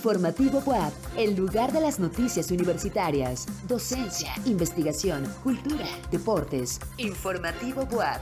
[0.00, 6.80] Informativo WAP, el lugar de las noticias universitarias, docencia, investigación, cultura, deportes.
[6.96, 8.18] Informativo WAP.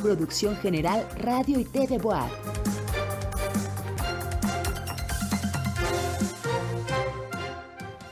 [0.00, 2.30] Producción General Radio y TV WAP.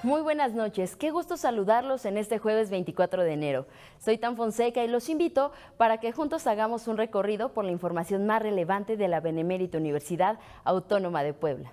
[0.02, 3.66] Muy buenas noches, qué gusto saludarlos en este jueves 24 de enero.
[4.00, 8.27] Soy Tan Fonseca y los invito para que juntos hagamos un recorrido por la información
[8.27, 11.73] más relevante de la Benemérita Universidad Autónoma de Puebla.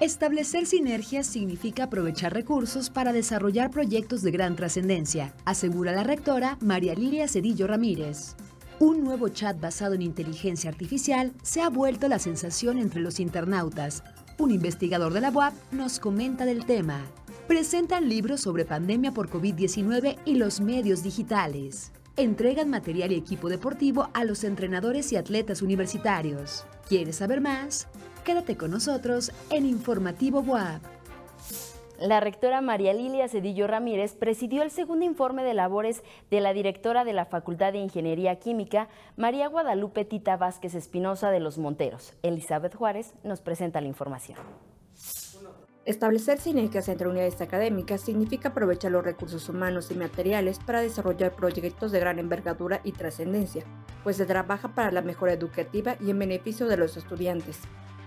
[0.00, 6.94] Establecer sinergias significa aprovechar recursos para desarrollar proyectos de gran trascendencia, asegura la rectora María
[6.94, 8.36] Lilia Cedillo Ramírez.
[8.78, 14.04] Un nuevo chat basado en inteligencia artificial se ha vuelto la sensación entre los internautas,
[14.38, 17.00] un investigador de la UAP nos comenta del tema.
[17.48, 21.90] Presentan libros sobre pandemia por COVID-19 y los medios digitales.
[22.16, 26.66] Entregan material y equipo deportivo a los entrenadores y atletas universitarios.
[26.88, 27.88] ¿Quieres saber más?
[28.28, 30.82] Quédate con nosotros en Informativo WAP.
[31.98, 37.06] La rectora María Lilia Cedillo Ramírez presidió el segundo informe de labores de la directora
[37.06, 42.12] de la Facultad de Ingeniería Química, María Guadalupe Tita Vázquez Espinosa de los Monteros.
[42.22, 44.36] Elizabeth Juárez nos presenta la información.
[45.86, 51.92] Establecer sinergias entre unidades académicas significa aprovechar los recursos humanos y materiales para desarrollar proyectos
[51.92, 53.64] de gran envergadura y trascendencia,
[54.04, 57.60] pues se trabaja para la mejora educativa y en beneficio de los estudiantes,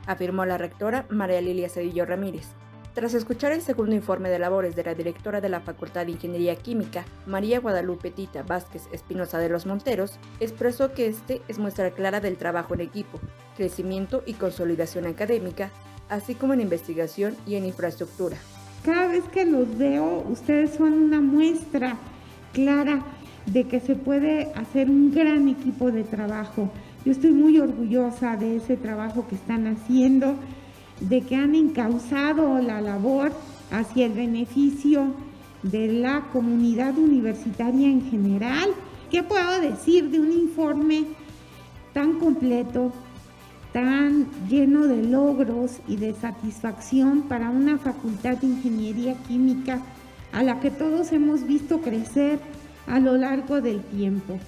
[0.08, 2.48] afirmó la rectora María Lilia Cedillo Ramírez.
[2.94, 6.58] Tras escuchar el segundo informe de labores de la directora de la Facultad de Ingeniería
[6.58, 12.20] Química, María Guadalupe Tita Vázquez Espinosa de los Monteros, expresó que este es muestra clara
[12.20, 13.22] del trabajo en equipo,
[13.56, 15.72] crecimiento y consolidación académica,
[16.10, 18.36] así como en investigación y en infraestructura.
[18.84, 21.96] Cada vez que los veo, ustedes son una muestra
[22.52, 23.06] clara
[23.46, 26.70] de que se puede hacer un gran equipo de trabajo.
[27.04, 30.36] Yo estoy muy orgullosa de ese trabajo que están haciendo
[31.00, 33.32] de que han encauzado la labor
[33.72, 35.16] hacia el beneficio
[35.64, 38.70] de la comunidad universitaria en general.
[39.10, 41.06] ¿Qué puedo decir de un informe
[41.92, 42.94] tan completo,
[43.74, 49.82] tan lleno de logros y de satisfacción para una facultad de ingeniería química
[50.32, 52.40] a la que todos hemos visto crecer
[52.86, 54.40] a lo largo del tiempo?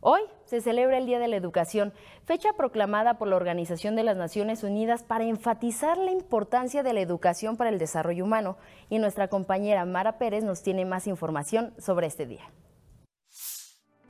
[0.07, 1.95] Hoy se celebra el Día de la Educación,
[2.27, 7.01] fecha proclamada por la Organización de las Naciones Unidas para enfatizar la importancia de la
[7.01, 8.59] educación para el desarrollo humano.
[8.91, 12.43] Y nuestra compañera Mara Pérez nos tiene más información sobre este día.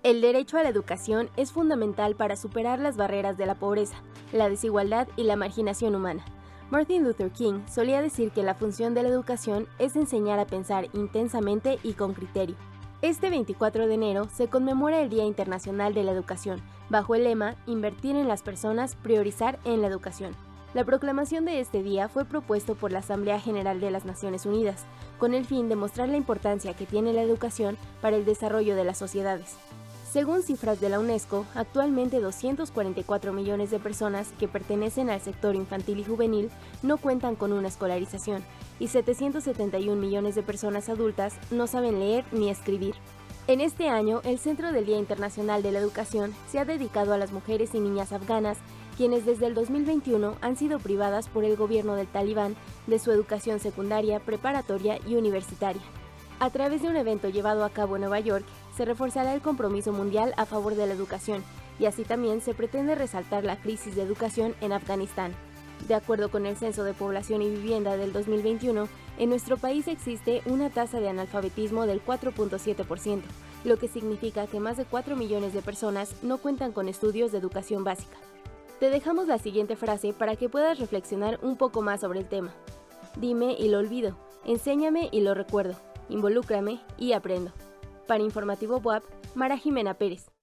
[0.02, 4.02] El derecho a la educación es fundamental para superar las barreras de la pobreza,
[4.32, 6.24] la desigualdad y la marginación humana.
[6.70, 10.88] Martin Luther King solía decir que la función de la educación es enseñar a pensar
[10.92, 12.56] intensamente y con criterio.
[13.04, 17.54] Este 24 de enero se conmemora el Día Internacional de la Educación, bajo el lema
[17.66, 20.34] Invertir en las personas, priorizar en la educación.
[20.72, 24.86] La proclamación de este día fue propuesto por la Asamblea General de las Naciones Unidas,
[25.18, 28.84] con el fin de mostrar la importancia que tiene la educación para el desarrollo de
[28.84, 29.54] las sociedades.
[30.10, 35.98] Según cifras de la UNESCO, actualmente 244 millones de personas que pertenecen al sector infantil
[35.98, 36.50] y juvenil
[36.82, 38.42] no cuentan con una escolarización,
[38.78, 42.94] y 771 millones de personas adultas no saben leer ni escribir.
[43.46, 47.18] En este año, el Centro del Día Internacional de la Educación se ha dedicado a
[47.18, 48.56] las mujeres y niñas afganas,
[48.96, 52.56] quienes desde el 2021 han sido privadas por el gobierno del talibán
[52.86, 55.82] de su educación secundaria, preparatoria y universitaria.
[56.40, 58.44] A través de un evento llevado a cabo en Nueva York,
[58.76, 61.44] se reforzará el compromiso mundial a favor de la educación
[61.78, 65.34] y así también se pretende resaltar la crisis de educación en Afganistán.
[65.88, 68.88] De acuerdo con el Censo de Población y Vivienda del 2021,
[69.18, 73.22] en nuestro país existe una tasa de analfabetismo del 4.7%,
[73.64, 77.38] lo que significa que más de 4 millones de personas no cuentan con estudios de
[77.38, 78.16] educación básica.
[78.80, 82.54] Te dejamos la siguiente frase para que puedas reflexionar un poco más sobre el tema.
[83.16, 85.76] Dime y lo olvido, enséñame y lo recuerdo,
[86.08, 87.52] involúcrame y aprendo.
[88.08, 89.04] Para Informativo WAP,
[89.34, 90.33] Mara Jimena Pérez.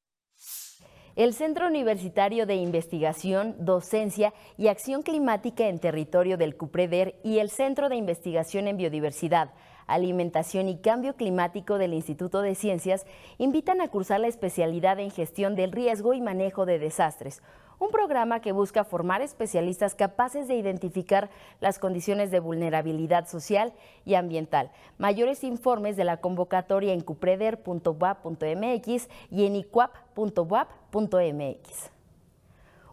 [1.18, 7.50] El Centro Universitario de Investigación, Docencia y Acción Climática en Territorio del CUPREDER y el
[7.50, 9.52] Centro de Investigación en Biodiversidad,
[9.88, 13.06] Alimentación y Cambio Climático del Instituto de Ciencias
[13.38, 17.42] invitan a cursar la especialidad en Gestión del Riesgo y Manejo de Desastres,
[17.82, 23.74] un programa que busca formar especialistas capaces de identificar las condiciones de vulnerabilidad social
[24.06, 24.70] y ambiental.
[25.00, 32.01] Mayores informes de la convocatoria en cupreder.wap.mx y en icuap.wap.mx.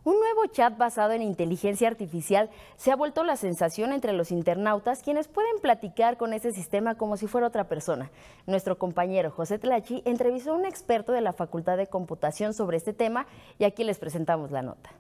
[0.05, 5.03] Un nuevo chat basado en inteligencia artificial se ha vuelto la sensación entre los internautas
[5.03, 8.11] quienes pueden platicar con ese sistema como si fuera otra persona.
[8.47, 12.93] Nuestro compañero José Tlachi entrevistó a un experto de la Facultad de Computación sobre este
[12.93, 13.27] tema
[13.59, 14.91] y aquí les presentamos la nota.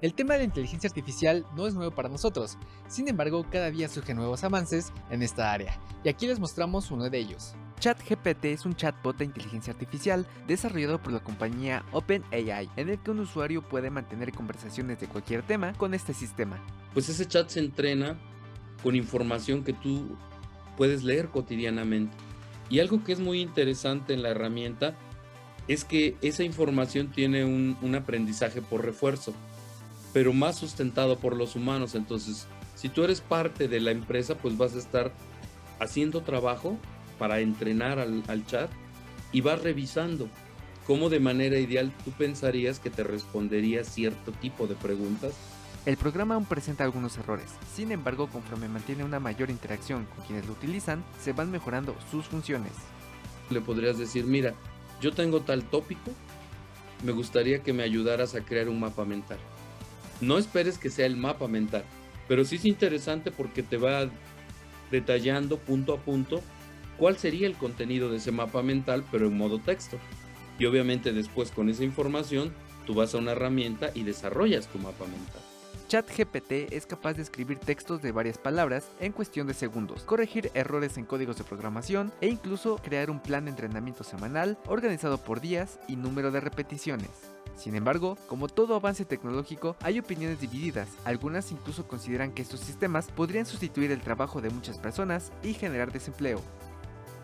[0.00, 2.56] El tema de la inteligencia artificial no es nuevo para nosotros,
[2.88, 7.10] sin embargo cada día surgen nuevos avances en esta área, y aquí les mostramos uno
[7.10, 7.54] de ellos.
[7.80, 13.10] ChatGPT es un chatbot de inteligencia artificial desarrollado por la compañía OpenAI, en el que
[13.10, 16.62] un usuario puede mantener conversaciones de cualquier tema con este sistema.
[16.92, 18.18] Pues ese chat se entrena
[18.82, 20.14] con información que tú
[20.76, 22.14] puedes leer cotidianamente.
[22.68, 24.94] Y algo que es muy interesante en la herramienta
[25.66, 29.32] es que esa información tiene un, un aprendizaje por refuerzo,
[30.12, 31.94] pero más sustentado por los humanos.
[31.94, 35.12] Entonces, si tú eres parte de la empresa, pues vas a estar
[35.78, 36.76] haciendo trabajo
[37.20, 38.70] para entrenar al, chat
[39.30, 40.26] y vas revisando
[40.86, 45.34] cómo de manera ideal tú pensarías que te respondería cierto tipo de preguntas.
[45.84, 50.46] El programa aún presenta algunos errores, sin embargo conforme mantiene una mayor interacción con quienes
[50.46, 52.72] lo utilizan, se van mejorando sus funciones.
[53.50, 54.54] Le podrías decir, mira,
[55.02, 56.12] yo tengo tal tópico,
[57.04, 59.38] me gustaría que me ayudaras a crear un mapa mental.
[60.22, 61.84] No esperes que sea el mapa mental,
[62.28, 64.08] pero sí es interesante porque te va
[64.90, 66.42] detallando punto a punto
[67.00, 69.96] cuál sería el contenido de ese mapa mental, pero en modo texto.
[70.58, 72.52] Y obviamente después con esa información,
[72.86, 75.40] tú vas a una herramienta y desarrollas tu mapa mental.
[75.88, 80.98] ChatGPT es capaz de escribir textos de varias palabras en cuestión de segundos, corregir errores
[80.98, 85.80] en códigos de programación e incluso crear un plan de entrenamiento semanal organizado por días
[85.88, 87.08] y número de repeticiones.
[87.56, 90.88] Sin embargo, como todo avance tecnológico, hay opiniones divididas.
[91.04, 95.92] Algunas incluso consideran que estos sistemas podrían sustituir el trabajo de muchas personas y generar
[95.92, 96.40] desempleo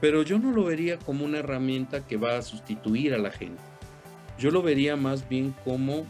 [0.00, 3.62] pero yo no lo vería como una herramienta que va a sustituir a la gente.
[4.38, 6.06] Yo lo vería más bien como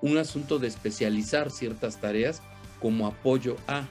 [0.00, 2.42] un asunto de especializar ciertas tareas
[2.80, 3.84] como apoyo a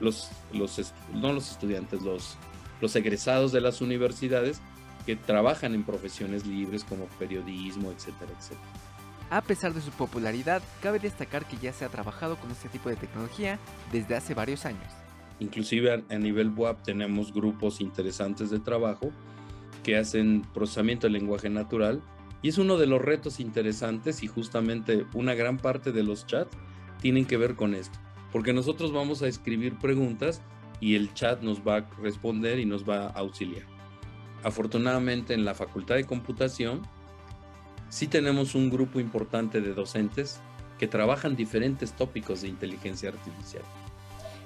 [0.00, 2.36] los, los no los estudiantes, los,
[2.80, 4.60] los egresados de las universidades
[5.06, 8.68] que trabajan en profesiones libres como periodismo, etcétera, etcétera.
[9.30, 12.88] A pesar de su popularidad, cabe destacar que ya se ha trabajado con este tipo
[12.88, 13.58] de tecnología
[13.92, 14.97] desde hace varios años.
[15.40, 19.10] Inclusive a, nivel WAP tenemos grupos interesantes de trabajo
[19.82, 22.02] que hacen procesamiento del lenguaje natural
[22.42, 26.56] y es uno de los retos interesantes y justamente una gran parte de los chats
[27.00, 27.98] tienen que ver con esto,
[28.32, 30.42] porque nosotros vamos a escribir preguntas
[30.80, 33.64] y el chat nos va a responder y nos va a auxiliar.
[34.42, 36.82] Afortunadamente en la Facultad de Computación
[37.88, 40.40] sí tenemos un grupo importante de docentes
[40.78, 43.64] que trabajan diferentes tópicos de inteligencia artificial.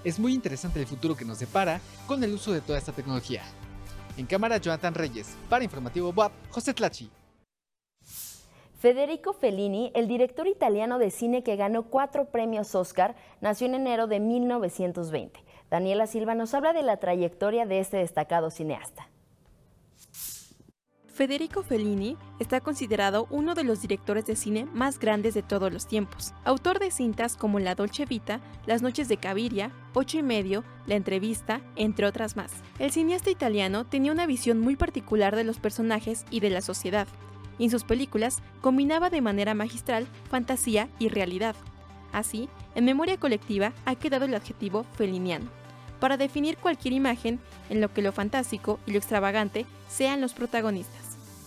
[0.04, 3.42] Es muy interesante el futuro que nos depara con el uso de toda esta tecnología.
[4.16, 5.36] En cámara, Jonathan Reyes.
[5.48, 7.10] Para Informativo WAP, José Tlachi.
[8.78, 14.08] Federico Fellini, el director italiano de cine que ganó cuatro premios Oscar, nació en enero
[14.08, 15.38] de 1920.
[15.70, 19.11] Daniela Silva nos habla de la trayectoria de este destacado cineasta.
[21.12, 25.86] Federico Fellini está considerado uno de los directores de cine más grandes de todos los
[25.86, 26.32] tiempos.
[26.42, 30.94] Autor de cintas como La Dolce Vita, Las Noches de Caviria, Ocho y Medio, La
[30.94, 32.52] Entrevista, entre otras más.
[32.78, 37.06] El cineasta italiano tenía una visión muy particular de los personajes y de la sociedad,
[37.58, 41.56] y en sus películas combinaba de manera magistral fantasía y realidad.
[42.12, 45.50] Así, en memoria colectiva ha quedado el adjetivo feliniano,
[46.00, 47.38] para definir cualquier imagen
[47.68, 51.01] en lo que lo fantástico y lo extravagante sean los protagonistas.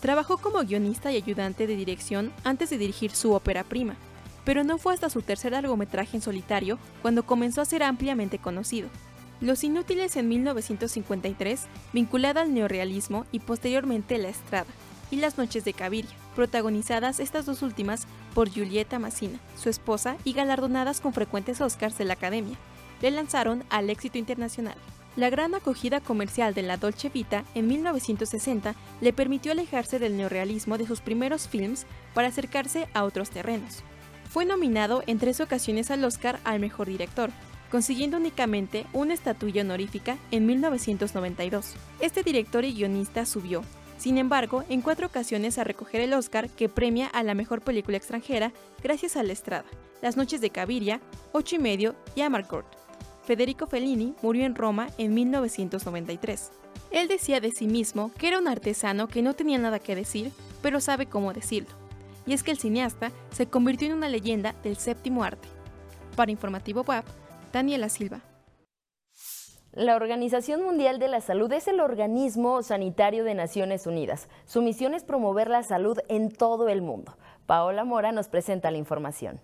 [0.05, 3.95] Trabajó como guionista y ayudante de dirección antes de dirigir su ópera prima,
[4.43, 8.87] pero no fue hasta su tercer largometraje en solitario cuando comenzó a ser ampliamente conocido.
[9.41, 14.67] Los Inútiles en 1953, vinculada al neorealismo y posteriormente La Estrada,
[15.09, 16.11] y Las Noches de Caviria.
[16.35, 22.05] protagonizadas estas dos últimas por Julieta Massina, su esposa, y galardonadas con frecuentes Oscars de
[22.05, 22.57] la Academia.
[23.01, 24.75] Le lanzaron al éxito internacional.
[25.15, 30.77] La gran acogida comercial de la Dolce Vita en 1960 le permitió alejarse del neorrealismo
[30.77, 33.83] de sus primeros films para acercarse a otros terrenos.
[34.29, 37.29] Fue nominado en tres ocasiones al Oscar al Mejor Director,
[37.71, 41.75] consiguiendo únicamente una estatuilla honorífica en 1992.
[42.01, 43.63] Este director y guionista subió,
[43.97, 47.95] sin embargo, en cuatro ocasiones a recoger el Oscar que premia a la mejor película
[47.95, 48.51] extranjera
[48.83, 49.65] gracias a La Estrada,
[50.01, 50.99] Las Noches de Caviria,
[51.31, 52.65] Ocho y Medio y Amarcord.
[53.25, 56.51] Federico Fellini murió en Roma en 1993.
[56.91, 60.31] Él decía de sí mismo que era un artesano que no tenía nada que decir,
[60.61, 61.73] pero sabe cómo decirlo.
[62.27, 65.47] Y es que el cineasta se convirtió en una leyenda del séptimo arte.
[66.15, 67.03] Para Informativo Web,
[67.51, 68.21] Daniela Silva.
[69.71, 74.29] La Organización Mundial de la Salud es el organismo sanitario de Naciones Unidas.
[74.45, 77.17] Su misión es promover la salud en todo el mundo.
[77.45, 79.41] Paola Mora nos presenta la información.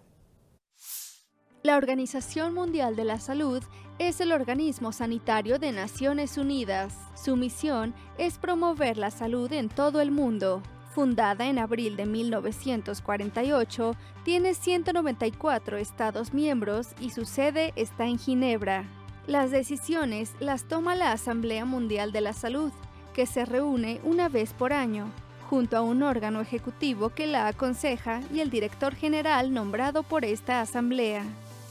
[1.64, 3.62] La Organización Mundial de la Salud
[4.00, 6.98] es el organismo sanitario de Naciones Unidas.
[7.14, 10.64] Su misión es promover la salud en todo el mundo.
[10.96, 18.86] Fundada en abril de 1948, tiene 194 Estados miembros y su sede está en Ginebra.
[19.28, 22.72] Las decisiones las toma la Asamblea Mundial de la Salud,
[23.14, 25.12] que se reúne una vez por año,
[25.48, 30.60] junto a un órgano ejecutivo que la aconseja y el director general nombrado por esta
[30.62, 31.24] Asamblea.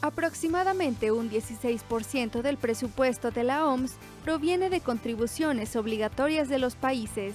[0.02, 7.35] Aproximadamente un 16% del presupuesto de la OMS proviene de contribuciones obligatorias de los países.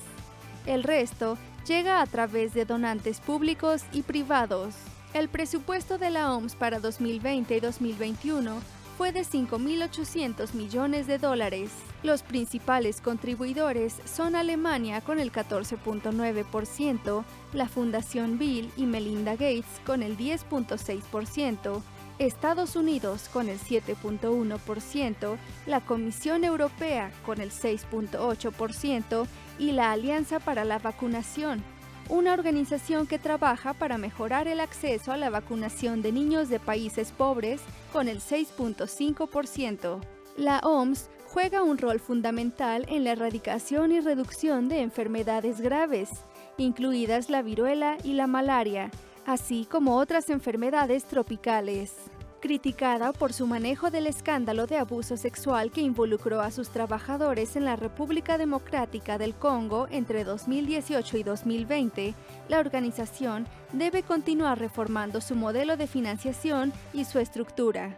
[0.65, 4.73] El resto llega a través de donantes públicos y privados.
[5.13, 8.59] El presupuesto de la OMS para 2020 y 2021
[8.97, 11.69] fue de 5.800 millones de dólares.
[12.01, 20.01] Los principales contribuidores son Alemania con el 14.9%, la Fundación Bill y Melinda Gates con
[20.01, 21.81] el 10.6%,
[22.19, 29.27] Estados Unidos con el 7.1%, la Comisión Europea con el 6.8%
[29.59, 31.61] y la Alianza para la Vacunación,
[32.07, 37.11] una organización que trabaja para mejorar el acceso a la vacunación de niños de países
[37.11, 39.99] pobres con el 6.5%.
[40.37, 46.09] La OMS juega un rol fundamental en la erradicación y reducción de enfermedades graves,
[46.57, 48.91] incluidas la viruela y la malaria,
[49.25, 51.93] así como otras enfermedades tropicales.
[52.41, 57.65] Criticada por su manejo del escándalo de abuso sexual que involucró a sus trabajadores en
[57.65, 62.13] la República Democrática del Congo entre 2018 y 2020,
[62.47, 67.97] la organización debe continuar reformando su modelo de financiación y su estructura.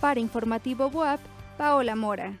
[0.00, 1.20] Para Informativo WAP,
[1.58, 2.38] Paola Mora.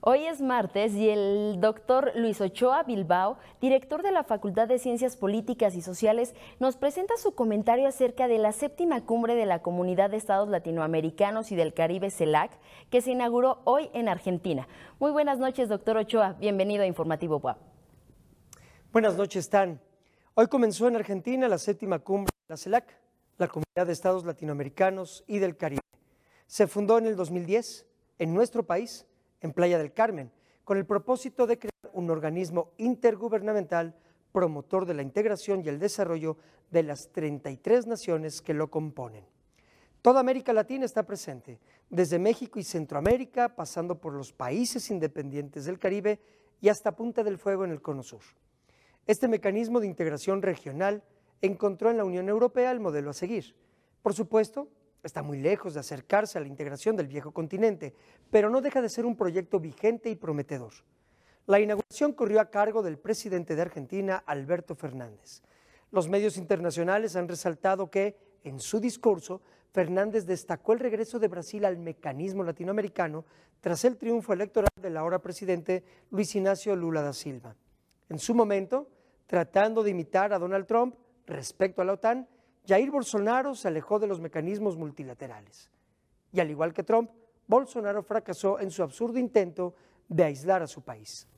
[0.00, 5.16] Hoy es martes y el doctor Luis Ochoa Bilbao, director de la Facultad de Ciencias
[5.16, 10.10] Políticas y Sociales, nos presenta su comentario acerca de la séptima cumbre de la Comunidad
[10.10, 12.52] de Estados Latinoamericanos y del Caribe CELAC,
[12.90, 14.68] que se inauguró hoy en Argentina.
[15.00, 16.34] Muy buenas noches, doctor Ochoa.
[16.34, 17.58] Bienvenido a Informativo WAP.
[18.92, 19.80] Buenas noches, Tan.
[20.34, 23.00] Hoy comenzó en Argentina la séptima cumbre de la CELAC,
[23.38, 25.80] la Comunidad de Estados Latinoamericanos y del Caribe.
[26.46, 27.86] Se fundó en el 2010
[28.18, 29.06] en nuestro país
[29.40, 30.30] en Playa del Carmen,
[30.64, 33.94] con el propósito de crear un organismo intergubernamental
[34.32, 36.36] promotor de la integración y el desarrollo
[36.70, 39.24] de las 33 naciones que lo componen.
[40.02, 41.58] Toda América Latina está presente,
[41.90, 46.20] desde México y Centroamérica, pasando por los países independientes del Caribe
[46.60, 48.22] y hasta Punta del Fuego en el Cono Sur.
[49.06, 51.02] Este mecanismo de integración regional
[51.40, 53.56] encontró en la Unión Europea el modelo a seguir.
[54.02, 54.68] Por supuesto,
[55.02, 57.94] está muy lejos de acercarse a la integración del viejo continente,
[58.30, 60.72] pero no deja de ser un proyecto vigente y prometedor.
[61.46, 65.42] La inauguración corrió a cargo del presidente de Argentina, Alberto Fernández.
[65.92, 69.40] Los medios internacionales han resaltado que, en su discurso,
[69.72, 73.24] Fernández destacó el regreso de Brasil al mecanismo latinoamericano
[73.60, 77.54] tras el triunfo electoral del ahora presidente Luis Ignacio Lula da Silva.
[78.08, 78.88] En su momento,
[79.26, 82.28] tratando de imitar a Donald Trump respecto a la OTAN,
[82.66, 85.70] Jair Bolsonaro se alejó de los mecanismos multilaterales.
[86.32, 87.10] Y al igual que Trump,
[87.46, 89.74] Bolsonaro fracasó en su absurdo intento
[90.08, 91.28] de aislar a su país.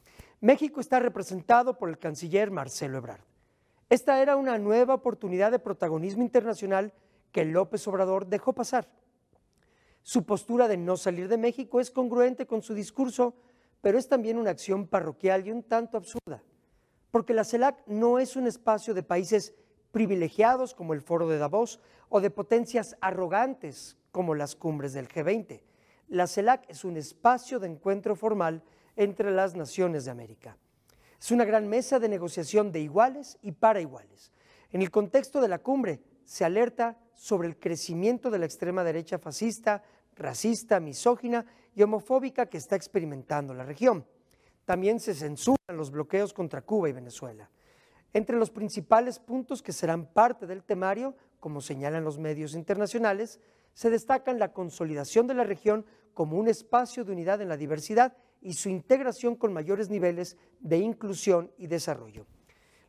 [0.41, 3.21] México está representado por el canciller Marcelo Ebrard.
[3.91, 6.93] Esta era una nueva oportunidad de protagonismo internacional
[7.33, 8.89] que López Obrador dejó pasar.
[10.03, 13.35] Su postura de no salir de México es congruente con su discurso,
[13.81, 16.43] pero es también una acción parroquial y un tanto absurda,
[17.11, 19.55] porque la CELAC no es un espacio de países
[19.91, 25.63] privilegiados como el Foro de Davos o de potencias arrogantes como las cumbres del G20.
[26.09, 28.63] La CELAC es un espacio de encuentro formal
[28.97, 30.57] entre las naciones de América.
[31.21, 34.33] Es una gran mesa de negociación de iguales y para iguales.
[34.71, 39.19] En el contexto de la cumbre se alerta sobre el crecimiento de la extrema derecha
[39.19, 39.83] fascista,
[40.15, 44.07] racista, misógina y homofóbica que está experimentando la región.
[44.65, 47.51] También se censuran los bloqueos contra Cuba y Venezuela.
[48.13, 53.41] Entre los principales puntos que serán parte del temario, como señalan los medios internacionales,
[53.75, 55.85] se destacan la consolidación de la región
[56.15, 60.79] como un espacio de unidad en la diversidad y su integración con mayores niveles de
[60.79, 62.27] inclusión y desarrollo.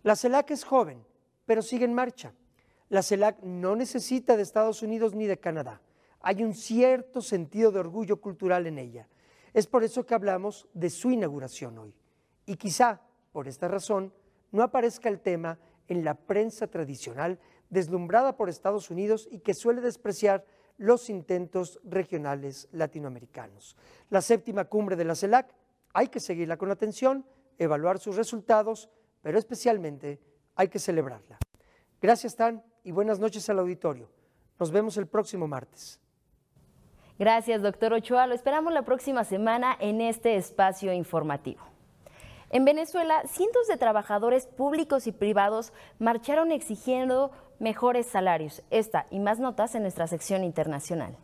[0.03, 1.05] La CELAC es joven,
[1.45, 2.33] pero sigue en marcha.
[2.89, 5.81] La CELAC no necesita de Estados Unidos ni de Canadá.
[6.21, 9.07] Hay un cierto sentido de orgullo cultural en ella.
[9.53, 11.93] Es por eso que hablamos de su inauguración hoy.
[12.45, 14.13] Y quizá, por esta razón,
[14.51, 17.39] no aparezca el tema en la prensa tradicional
[17.70, 20.46] deslumbrada por Estados Unidos y que suele despreciar
[20.77, 23.75] los intentos regionales latinoamericanos.
[24.10, 25.53] La séptima cumbre de la CELAC
[25.94, 27.25] hay que seguirla con atención,
[27.58, 28.89] evaluar sus resultados,
[29.22, 30.20] pero especialmente
[30.56, 31.38] hay que celebrarla.
[32.01, 34.10] Gracias, Tan, y buenas noches al auditorio.
[34.58, 36.00] Nos vemos el próximo martes.
[37.18, 38.27] Gracias, doctor Ochoa.
[38.27, 41.62] Lo esperamos la próxima semana en este espacio informativo.
[42.51, 47.29] En Venezuela, cientos de trabajadores públicos y privados marcharon exigiendo
[47.60, 48.63] mejores salarios.
[48.72, 51.15] Esta y más notas en nuestra sección internacional.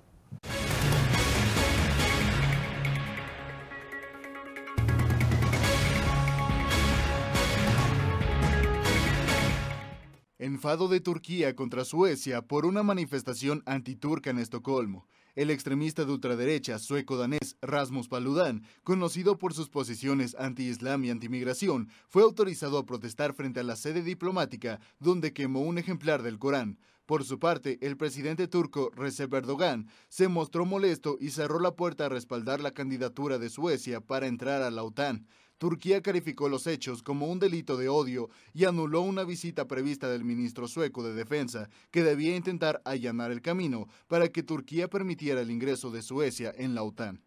[10.37, 15.07] Enfado de Turquía contra Suecia por una manifestación antiturca en Estocolmo.
[15.35, 22.23] El extremista de ultraderecha sueco-danés Rasmus Paludan, conocido por sus posiciones anti-islam y anti-migración, fue
[22.23, 26.79] autorizado a protestar frente a la sede diplomática donde quemó un ejemplar del Corán.
[27.05, 32.05] Por su parte, el presidente turco Recep Erdogan se mostró molesto y cerró la puerta
[32.05, 35.27] a respaldar la candidatura de Suecia para entrar a la OTAN.
[35.57, 40.25] Turquía calificó los hechos como un delito de odio y anuló una visita prevista del
[40.25, 45.51] ministro sueco de Defensa, que debía intentar allanar el camino para que Turquía permitiera el
[45.51, 47.23] ingreso de Suecia en la OTAN.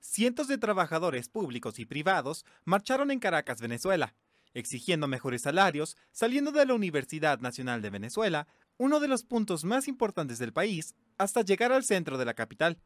[0.00, 4.14] Cientos de trabajadores públicos y privados marcharon en Caracas, Venezuela,
[4.54, 8.46] exigiendo mejores salarios, saliendo de la Universidad Nacional de Venezuela,
[8.78, 12.78] uno de los puntos más importantes del país, hasta llegar al centro de la capital.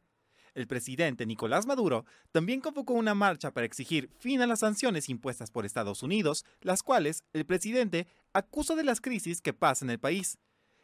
[0.54, 5.50] El presidente Nicolás Maduro también convocó una marcha para exigir fin a las sanciones impuestas
[5.50, 9.98] por Estados Unidos, las cuales el presidente acusa de las crisis que pasa en el
[9.98, 10.38] país.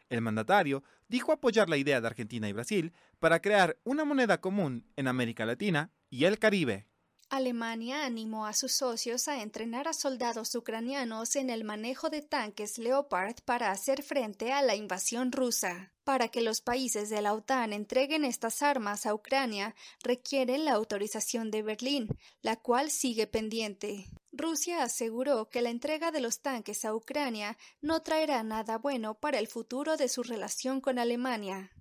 [0.09, 4.87] El mandatario dijo apoyar la idea de Argentina y Brasil para crear una moneda común
[4.97, 6.87] en América Latina y el Caribe.
[7.29, 12.79] Alemania animó a sus socios a entrenar a soldados ucranianos en el manejo de tanques
[12.79, 15.93] Leopard para hacer frente a la invasión rusa.
[16.05, 21.51] Para que los países de la OTAN entreguen estas armas a Ucrania, requieren la autorización
[21.51, 22.07] de Berlín,
[22.43, 24.07] la cual sigue pendiente.
[24.31, 29.41] Rusia aseguró que la entrega de los tanques a Ucrania no traerá nada bueno para
[29.41, 31.73] el futuro de su relación con Alemania.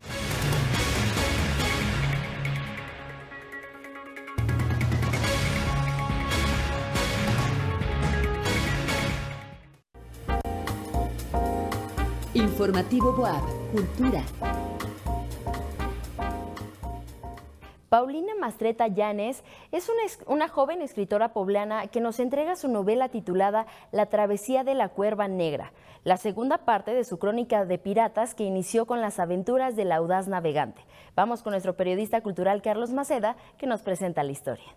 [12.35, 14.21] Informativo Boab, Cultura.
[17.87, 23.67] Paulina Mastreta Llanes es una, una, joven escritora poblana que nos entrega su novela titulada
[23.93, 25.71] La travesía de la cuerva negra,
[26.03, 30.27] la segunda parte de su crónica de piratas que inició con las aventuras del audaz
[30.27, 30.81] navegante.
[31.15, 34.75] Vamos con nuestro periodista cultural Carlos Maceda que nos presenta la historia.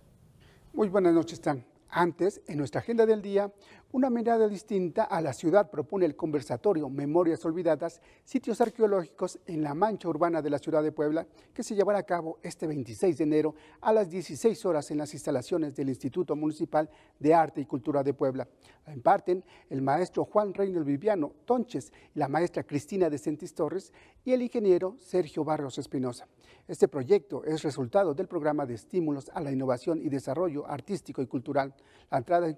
[0.72, 1.64] Muy buenas noches, Tan.
[1.90, 3.50] Antes, en nuestra agenda del día,
[3.90, 9.72] una mirada distinta a la ciudad propone el conversatorio Memorias Olvidadas, sitios arqueológicos en la
[9.72, 13.24] mancha urbana de la ciudad de Puebla, que se llevará a cabo este 26 de
[13.24, 18.02] enero a las 16 horas en las instalaciones del Instituto Municipal de Arte y Cultura
[18.02, 18.46] de Puebla.
[18.86, 23.92] La imparten el maestro Juan Reynolds Viviano Tonches y la maestra Cristina de Sentis Torres
[24.24, 26.26] y el ingeniero Sergio Barros Espinosa.
[26.68, 31.26] Este proyecto es resultado del programa de estímulos a la innovación y desarrollo artístico y
[31.26, 31.74] cultural.
[32.10, 32.54] La entrada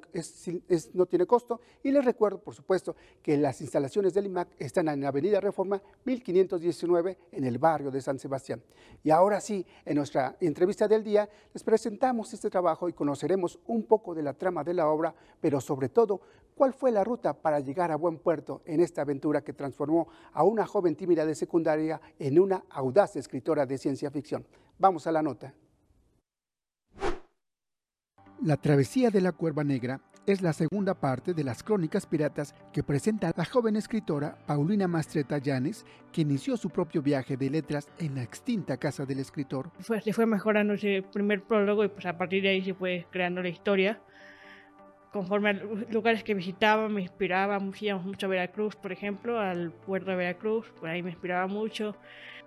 [0.95, 5.05] no tiene costo y les recuerdo, por supuesto, que las instalaciones del IMAC están en
[5.05, 8.61] Avenida Reforma 1519 en el barrio de San Sebastián.
[9.05, 13.85] Y ahora sí, en nuestra entrevista del día les presentamos este trabajo y conoceremos un
[13.85, 16.21] poco de la trama de la obra, pero sobre todo
[16.57, 20.43] cuál fue la ruta para llegar a buen puerto en esta aventura que transformó a
[20.43, 21.50] una joven tímida de secundaria
[22.19, 24.47] en una audaz escritora de ciencia ficción.
[24.79, 25.55] Vamos a la nota.
[28.43, 32.83] La travesía de la Cuerva Negra es la segunda parte de las crónicas piratas que
[32.83, 38.15] presenta la joven escritora Paulina Mastreta Llanes, que inició su propio viaje de letras en
[38.15, 39.71] la extinta casa del escritor.
[39.81, 43.07] Fue, se fue mejorando ese primer prólogo y pues a partir de ahí se fue
[43.11, 44.01] creando la historia.
[45.13, 49.71] Conforme a los lugares que visitaba, me inspiraba, íbamos mucho a Veracruz, por ejemplo, al
[49.73, 51.97] puerto de Veracruz, por ahí me inspiraba mucho.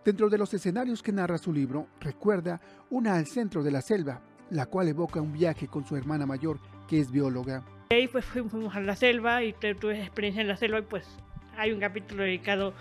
[0.03, 4.21] Dentro de los escenarios que narra su libro, recuerda una al centro de la selva,
[4.49, 7.63] la cual evoca un viaje con su hermana mayor, que es bióloga.
[7.91, 11.07] Ahí pues fuimos a la selva y tuve experiencia en la selva y pues
[11.57, 12.73] hay un capítulo dedicado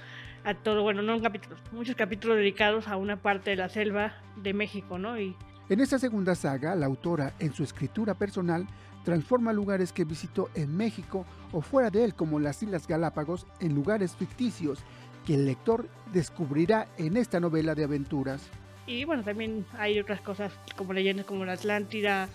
[0.44, 4.14] a todo, bueno, no un capítulo, muchos capítulos dedicados a una parte de la selva
[4.36, 5.20] de México, ¿no?
[5.20, 5.36] Y
[5.68, 8.66] en esta segunda saga, la autora, en su escritura personal,
[9.04, 13.74] transforma lugares que visitó en México o fuera de él, como las Islas Galápagos, en
[13.74, 14.80] lugares ficticios
[15.26, 18.42] que el lector descubrirá en esta novela de aventuras.
[18.86, 22.28] Y bueno, también hay otras cosas como leyendas como la Atlántida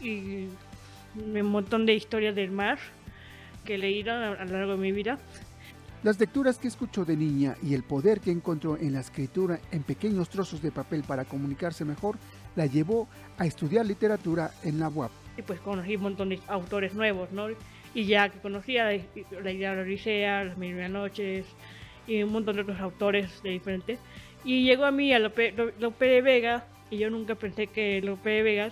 [0.00, 0.48] y
[1.14, 2.78] un montón de historias del mar
[3.64, 5.18] que he leído a lo largo de mi vida.
[6.02, 9.82] Las lecturas que escuchó de niña y el poder que encontró en la escritura en
[9.82, 12.16] pequeños trozos de papel para comunicarse mejor
[12.56, 13.06] la llevó
[13.38, 15.12] a estudiar literatura en la UAP.
[15.38, 17.48] Y pues conocí un montón de autores nuevos, ¿no?
[17.94, 21.46] Y ya que conocía la idea de la Odisea, las Mil Noches
[22.06, 23.98] y un montón de otros autores de diferentes.
[24.44, 28.42] Y llegó a mí a Lope, de Vega y yo nunca pensé que Lope de
[28.42, 28.70] Vega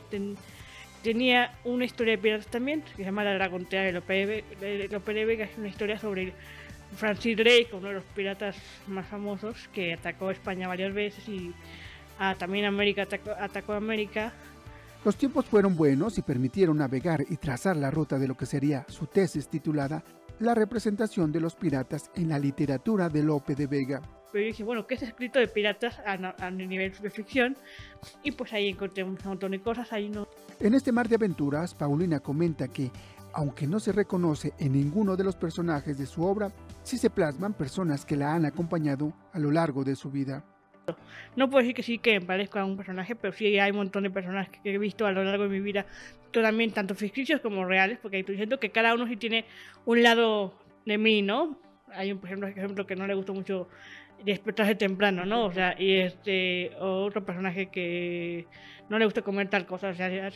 [1.02, 5.14] tenía una historia de piratas también, que se llama La Dragontea de Lope de, Lope
[5.14, 5.44] de Vega.
[5.44, 6.32] Es una historia sobre
[6.96, 11.52] Francis Drake, uno de los piratas más famosos que atacó España varias veces y
[12.18, 14.32] ah, también América atacó, atacó América.
[15.04, 18.86] Los tiempos fueron buenos y permitieron navegar y trazar la ruta de lo que sería
[18.88, 20.02] su tesis titulada
[20.38, 24.00] La representación de los piratas en la literatura de Lope de Vega.
[24.32, 27.56] Pero yo dije, bueno, ¿qué es escrito de piratas a, a nivel de ficción?
[28.22, 30.26] Y pues ahí encontré un montón de cosas, ahí no.
[30.58, 32.90] En este mar de aventuras, Paulina comenta que
[33.34, 36.50] aunque no se reconoce en ninguno de los personajes de su obra,
[36.82, 40.44] sí se plasman personas que la han acompañado a lo largo de su vida.
[41.36, 43.78] No puedo decir que sí que me parezco a un personaje, pero sí hay un
[43.78, 45.86] montón de personajes que he visto a lo largo de mi vida,
[46.30, 49.44] también tanto ficticios como reales, porque estoy diciendo que cada uno sí tiene
[49.84, 51.58] un lado de mí, ¿no?
[51.92, 53.68] Hay un por ejemplo que no le gustó mucho
[54.24, 55.44] despertarse temprano, ¿no?
[55.44, 58.46] O sea, y este otro personaje que
[58.88, 60.30] no le gusta comer tal cosa, o sea,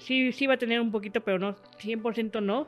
[0.00, 2.66] sí, sí, va a tener un poquito, pero no, 100% no.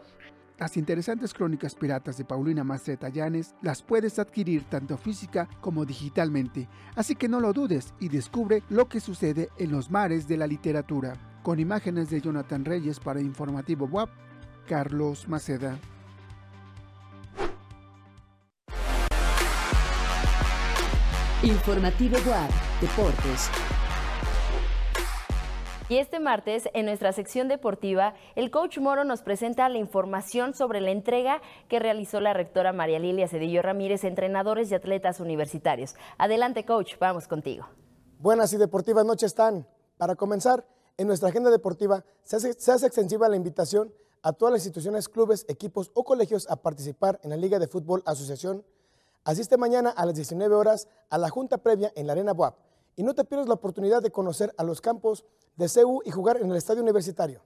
[0.59, 6.67] Las interesantes crónicas piratas de Paulina Mastreta Llanes las puedes adquirir tanto física como digitalmente,
[6.95, 10.47] así que no lo dudes y descubre lo que sucede en los mares de la
[10.47, 11.13] literatura.
[11.43, 14.09] Con imágenes de Jonathan Reyes para Informativo WAP,
[14.67, 15.79] Carlos Maceda.
[21.43, 23.51] Informativo WAP, Deportes.
[25.89, 30.81] Y este martes, en nuestra sección deportiva, el coach Moro nos presenta la información sobre
[30.81, 35.95] la entrega que realizó la rectora María Lilia Cedillo Ramírez, entrenadores y atletas universitarios.
[36.19, 37.69] Adelante, coach, vamos contigo.
[38.19, 39.65] Buenas y deportivas noches están.
[39.97, 45.09] Para comenzar, en nuestra agenda deportiva se hace, extensiva la invitación a todas las instituciones,
[45.09, 48.65] clubes, equipos o colegios a participar en la Liga de Fútbol Asociación.
[49.23, 52.66] Asiste mañana a las 19 horas a la junta previa en la Arena Boab
[52.97, 55.25] y no te pierdas la oportunidad de conocer a los campos
[55.57, 57.43] de CEU y jugar en el estadio universitario.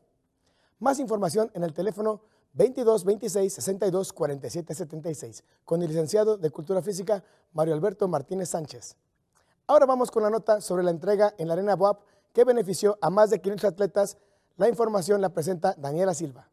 [0.78, 2.22] Más información en el teléfono
[2.54, 8.96] 22 26 62 47 76 con el licenciado de Cultura Física Mario Alberto Martínez Sánchez.
[9.66, 12.00] Ahora vamos con la nota sobre la entrega en la Arena BOAP
[12.32, 14.16] que benefició a más de 500 atletas.
[14.56, 16.49] La información la presenta Daniela Silva.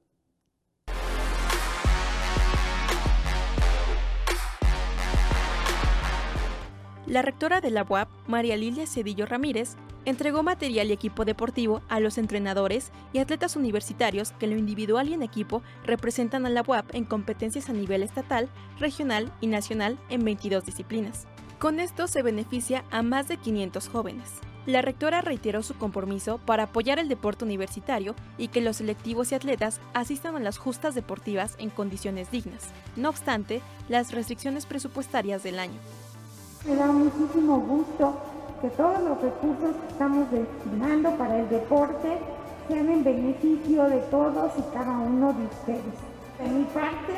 [7.08, 12.02] La rectora de la UAP, María Lilia Cedillo Ramírez, entregó material y equipo deportivo a
[12.02, 16.94] los entrenadores y atletas universitarios que lo individual y en equipo representan a la UAP
[16.94, 21.28] en competencias a nivel estatal, regional y nacional en 22 disciplinas.
[21.60, 24.30] Con esto se beneficia a más de 500 jóvenes.
[24.66, 29.36] La rectora reiteró su compromiso para apoyar el deporte universitario y que los selectivos y
[29.36, 32.68] atletas asistan a las justas deportivas en condiciones dignas,
[32.98, 35.80] no obstante las restricciones presupuestarias del año.
[36.68, 38.14] Me da muchísimo gusto
[38.60, 42.18] que todos los recursos que estamos destinando para el deporte
[42.68, 45.96] sean en beneficio de todos y cada uno de ustedes.
[46.38, 47.14] De mi parte,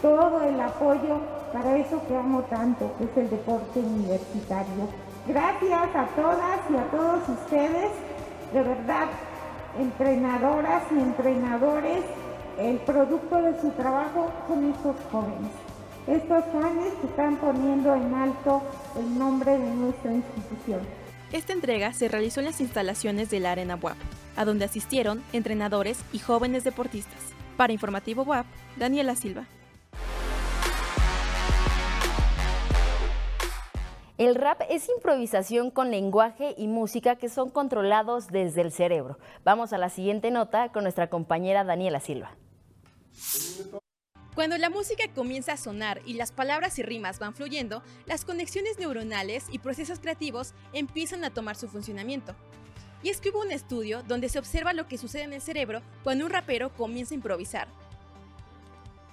[0.00, 1.18] todo el apoyo
[1.52, 4.86] para eso que amo tanto, que es el deporte universitario.
[5.26, 7.90] Gracias a todas y a todos ustedes,
[8.52, 9.08] de verdad,
[9.80, 12.04] entrenadoras y entrenadores,
[12.56, 15.61] el producto de su trabajo son estos jóvenes.
[16.06, 16.44] Estos
[17.00, 18.60] que están poniendo en alto
[18.98, 20.80] el nombre de nuestra institución.
[21.32, 23.96] Esta entrega se realizó en las instalaciones de la Arena WAP,
[24.36, 27.20] a donde asistieron entrenadores y jóvenes deportistas.
[27.56, 29.46] Para Informativo WAP, Daniela Silva.
[34.18, 39.18] El rap es improvisación con lenguaje y música que son controlados desde el cerebro.
[39.44, 42.32] Vamos a la siguiente nota con nuestra compañera Daniela Silva.
[44.34, 48.78] Cuando la música comienza a sonar y las palabras y rimas van fluyendo, las conexiones
[48.78, 52.34] neuronales y procesos creativos empiezan a tomar su funcionamiento.
[53.02, 56.24] Y es que un estudio donde se observa lo que sucede en el cerebro cuando
[56.24, 57.68] un rapero comienza a improvisar.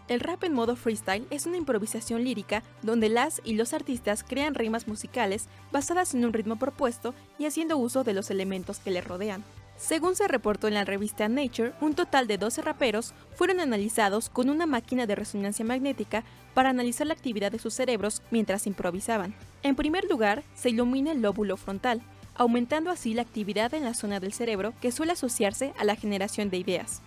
[0.08, 4.55] El rap en modo freestyle es una improvisación lírica donde las y los artistas crean
[4.55, 9.01] rimas musicales basadas en un ritmo propuesto y haciendo uso de los elementos que le
[9.01, 9.43] rodean.
[9.79, 14.49] Según se reportó en la revista Nature, un total de 12 raperos fueron analizados con
[14.49, 19.33] una máquina de resonancia magnética para analizar la actividad de sus cerebros mientras improvisaban.
[19.63, 22.01] En primer lugar, se ilumina el lóbulo frontal,
[22.35, 26.49] aumentando así la actividad en la zona del cerebro que suele asociarse a la generación
[26.49, 27.01] de ideas.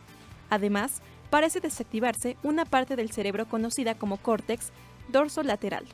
[0.49, 4.73] Además, parece desactivarse una parte del cerebro conocida como córtex
[5.09, 5.85] dorsolateral.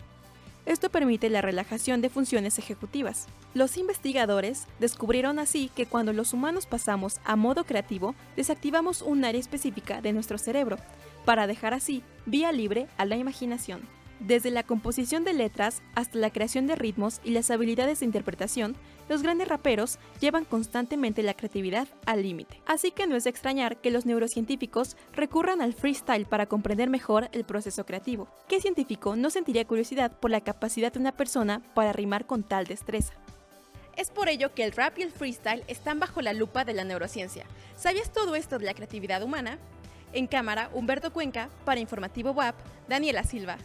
[0.69, 3.27] Esto permite la relajación de funciones ejecutivas.
[3.55, 9.41] Los investigadores descubrieron así que cuando los humanos pasamos a modo creativo, desactivamos un área
[9.41, 10.77] específica de nuestro cerebro,
[11.25, 13.81] para dejar así vía libre a la imaginación.
[14.21, 18.75] Desde la composición de letras hasta la creación de ritmos y las habilidades de interpretación,
[19.09, 22.61] los grandes raperos llevan constantemente la creatividad al límite.
[22.67, 27.29] Así que no es de extrañar que los neurocientíficos recurran al freestyle para comprender mejor
[27.33, 28.29] el proceso creativo.
[28.49, 32.67] ¿Qué científico no sentiría curiosidad por la capacidad de una persona para rimar con tal
[32.67, 33.15] destreza?
[33.97, 36.85] Es por ello que el rap y el freestyle están bajo la lupa de la
[36.85, 37.47] neurociencia.
[37.77, 39.59] ¿Sabías todo esto de la creatividad humana?
[40.13, 42.57] En cámara, Humberto Cuenca, para Informativo WAP,
[42.89, 43.59] Daniela Silva.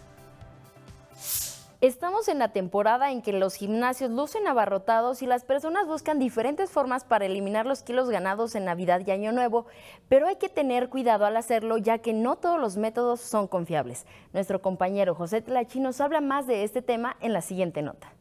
[1.84, 6.70] Estamos en la temporada en que los gimnasios lucen abarrotados y las personas buscan diferentes
[6.70, 9.66] formas para eliminar los kilos ganados en Navidad y Año Nuevo,
[10.08, 14.06] pero hay que tener cuidado al hacerlo ya que no todos los métodos son confiables.
[14.32, 18.14] Nuestro compañero José Tlachi nos habla más de este tema en la siguiente nota.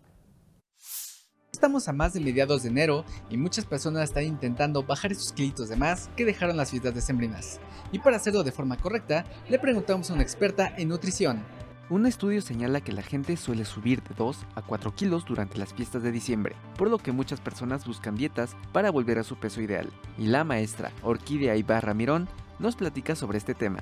[1.52, 5.68] Estamos a más de mediados de enero y muchas personas están intentando bajar esos kilitos
[5.68, 7.60] de más que dejaron las fiestas decembrinas.
[7.92, 11.44] Y para hacerlo de forma correcta, le preguntamos a una experta en nutrición.
[11.92, 15.74] Un estudio señala que la gente suele subir de 2 a 4 kilos durante las
[15.74, 19.60] fiestas de diciembre, por lo que muchas personas buscan dietas para volver a su peso
[19.60, 19.90] ideal.
[20.16, 23.80] Y la maestra Orquídea Ibarra Mirón nos platica sobre este tema.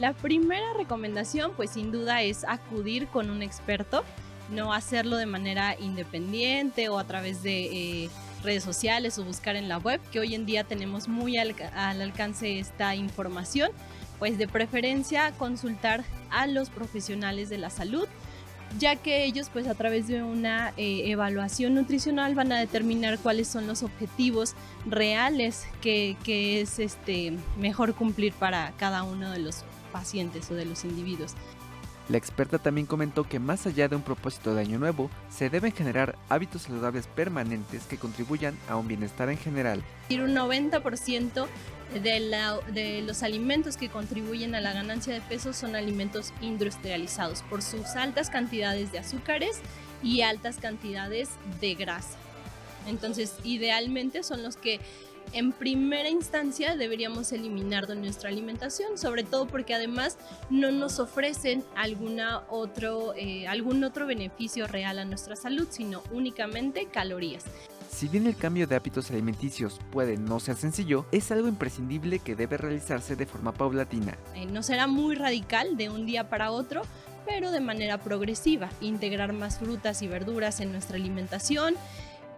[0.00, 4.02] La primera recomendación, pues sin duda, es acudir con un experto,
[4.50, 7.66] no hacerlo de manera independiente o a través de
[8.06, 8.10] eh,
[8.42, 12.02] redes sociales o buscar en la web, que hoy en día tenemos muy al, al
[12.02, 13.70] alcance esta información
[14.22, 18.06] pues de preferencia consultar a los profesionales de la salud
[18.78, 23.48] ya que ellos pues a través de una eh, evaluación nutricional van a determinar cuáles
[23.48, 24.54] son los objetivos
[24.86, 30.66] reales que, que, es este, mejor cumplir para cada uno de los pacientes o de
[30.66, 31.34] los individuos.
[32.08, 35.72] La experta también comentó que más allá de un propósito de año nuevo, se deben
[35.72, 39.82] generar hábitos saludables permanentes que contribuyan a un bienestar en general.
[40.10, 41.46] Un 90%
[42.00, 47.86] de, los alimentos que contribuyen a la ganancia de peso son alimentos industrializados por sus
[47.96, 49.60] altas cantidades de azúcares
[50.02, 52.16] y altas cantidades de grasa.
[52.88, 54.80] Entonces, idealmente son los que
[55.32, 60.18] en primera instancia deberíamos eliminar de nuestra alimentación, sobre todo porque además
[60.50, 66.86] no nos ofrecen alguna otro, eh, algún otro beneficio real a nuestra salud, sino únicamente
[66.86, 67.44] calorías.
[67.92, 72.34] Si bien el cambio de hábitos alimenticios puede no ser sencillo, es algo imprescindible que
[72.34, 74.16] debe realizarse de forma paulatina.
[74.34, 76.82] Eh, no será muy radical de un día para otro,
[77.26, 78.70] pero de manera progresiva.
[78.80, 81.74] Integrar más frutas y verduras en nuestra alimentación,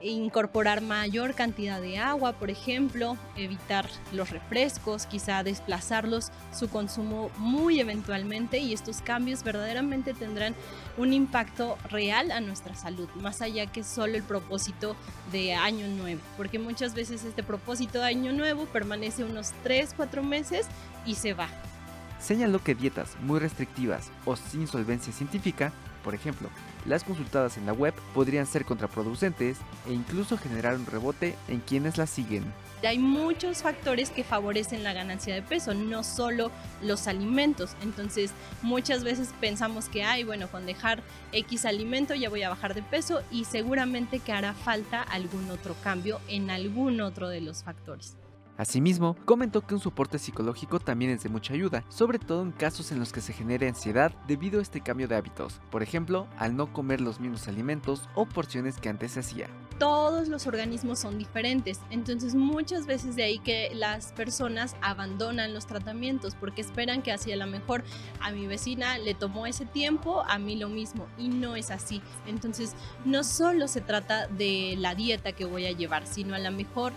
[0.00, 7.80] incorporar mayor cantidad de agua, por ejemplo, evitar los refrescos, quizá desplazarlos su consumo muy
[7.80, 10.54] eventualmente y estos cambios verdaderamente tendrán
[10.98, 14.94] un impacto real a nuestra salud, más allá que solo el propósito
[15.32, 20.22] de año nuevo, porque muchas veces este propósito de año nuevo permanece unos 3, 4
[20.22, 20.66] meses
[21.06, 21.48] y se va.
[22.20, 26.48] Señaló que dietas muy restrictivas o sin solvencia científica, por ejemplo,
[26.86, 31.98] las consultadas en la web podrían ser contraproducentes e incluso generar un rebote en quienes
[31.98, 32.44] las siguen.
[32.86, 36.50] Hay muchos factores que favorecen la ganancia de peso, no solo
[36.82, 37.76] los alimentos.
[37.82, 42.74] Entonces, muchas veces pensamos que, ay, bueno, con dejar X alimento ya voy a bajar
[42.74, 47.62] de peso y seguramente que hará falta algún otro cambio en algún otro de los
[47.62, 48.16] factores.
[48.56, 52.92] Asimismo, comentó que un soporte psicológico también es de mucha ayuda, sobre todo en casos
[52.92, 56.56] en los que se genere ansiedad debido a este cambio de hábitos, por ejemplo, al
[56.56, 59.48] no comer los mismos alimentos o porciones que antes se hacía.
[59.78, 61.80] todos los organismos son diferentes.
[61.90, 67.32] Entonces muchas veces de ahí que las personas abandonan los tratamientos porque esperan que así
[67.32, 67.82] a lo mejor
[68.20, 71.08] a mi vecina le tomó ese tiempo, a mí lo mismo.
[71.18, 72.02] Y no es así.
[72.26, 76.52] Entonces no solo se trata de la dieta que voy a llevar, sino a lo
[76.52, 76.92] mejor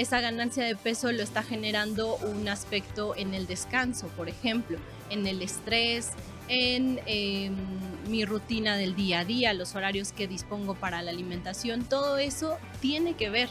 [0.00, 4.78] esa ganancia de peso lo está generando un aspecto en el descanso, por ejemplo,
[5.10, 6.12] en el estrés,
[6.48, 7.54] en em,
[8.08, 12.56] mi rutina del día a día, los horarios que dispongo para la alimentación, todo eso
[12.80, 13.50] tiene que ver.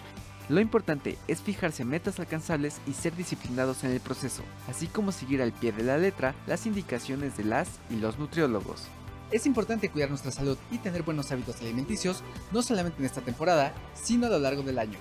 [0.49, 5.43] Lo importante es fijarse metas alcanzables y ser disciplinados en el proceso, así como seguir
[5.43, 8.87] al pie de la letra las indicaciones de las y los nutriólogos.
[9.31, 13.71] Es importante cuidar nuestra salud y tener buenos hábitos alimenticios, no solamente en esta temporada,
[13.93, 14.97] sino a lo largo del año.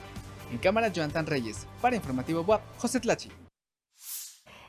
[0.51, 1.67] En cámara, Jonathan Reyes.
[1.81, 3.31] Para Informativo WAP, José Tlachi.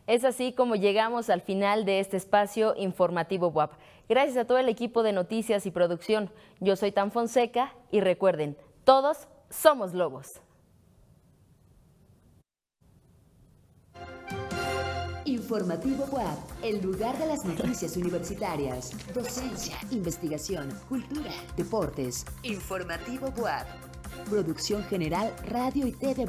[0.07, 3.73] Es así como llegamos al final de este espacio informativo WAP.
[4.09, 6.31] Gracias a todo el equipo de noticias y producción.
[6.59, 10.41] Yo soy Tan Fonseca y recuerden, todos somos lobos.
[15.25, 22.25] Informativo WAP, el lugar de las noticias universitarias, docencia, investigación, cultura, deportes.
[22.41, 23.88] Informativo WAP.
[24.29, 26.25] Producción General Radio y TV.